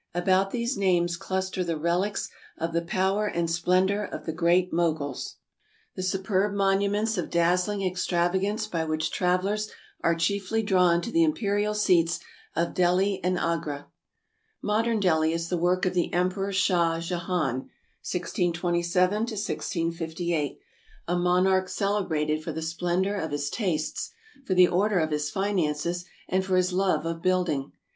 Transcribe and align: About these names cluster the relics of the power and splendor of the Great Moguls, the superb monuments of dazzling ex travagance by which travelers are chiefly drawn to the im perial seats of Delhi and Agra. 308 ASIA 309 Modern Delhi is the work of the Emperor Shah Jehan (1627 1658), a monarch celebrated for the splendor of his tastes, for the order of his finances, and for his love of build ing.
About 0.15 0.49
these 0.49 0.77
names 0.77 1.15
cluster 1.15 1.63
the 1.63 1.77
relics 1.77 2.27
of 2.57 2.73
the 2.73 2.81
power 2.81 3.27
and 3.27 3.47
splendor 3.51 4.03
of 4.03 4.25
the 4.25 4.33
Great 4.33 4.73
Moguls, 4.73 5.35
the 5.95 6.01
superb 6.01 6.55
monuments 6.55 7.19
of 7.19 7.29
dazzling 7.29 7.83
ex 7.83 8.07
travagance 8.07 8.65
by 8.67 8.83
which 8.83 9.11
travelers 9.11 9.69
are 10.03 10.15
chiefly 10.15 10.63
drawn 10.63 11.01
to 11.01 11.11
the 11.11 11.23
im 11.23 11.35
perial 11.35 11.75
seats 11.75 12.19
of 12.55 12.73
Delhi 12.73 13.23
and 13.23 13.37
Agra. 13.37 13.85
308 14.61 14.65
ASIA 14.65 14.99
309 14.99 14.99
Modern 14.99 14.99
Delhi 14.99 15.33
is 15.33 15.49
the 15.49 15.57
work 15.59 15.85
of 15.85 15.93
the 15.93 16.11
Emperor 16.11 16.51
Shah 16.51 16.99
Jehan 16.99 17.69
(1627 18.01 19.13
1658), 19.17 20.59
a 21.09 21.15
monarch 21.15 21.69
celebrated 21.69 22.43
for 22.43 22.51
the 22.51 22.63
splendor 22.63 23.13
of 23.15 23.29
his 23.29 23.51
tastes, 23.51 24.09
for 24.47 24.55
the 24.55 24.67
order 24.67 24.97
of 24.97 25.11
his 25.11 25.29
finances, 25.29 26.05
and 26.27 26.43
for 26.43 26.55
his 26.57 26.73
love 26.73 27.05
of 27.05 27.21
build 27.21 27.49
ing. 27.49 27.71